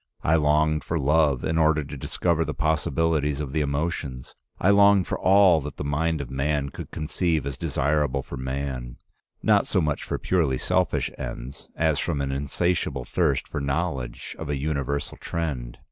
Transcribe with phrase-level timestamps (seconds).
[0.23, 4.33] I longed for love in order to discover the possibilities of the emotions.
[4.59, 8.97] I longed for all that the mind of man could conceive as desirable for man,
[9.43, 14.49] not so much for purely selfish ends, as from an insatiable thirst for knowledge of
[14.49, 15.77] a universal trend.